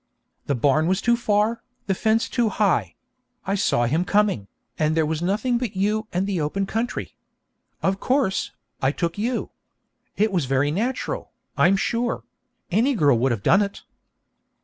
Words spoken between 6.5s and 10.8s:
country. Of course, I took you. It was very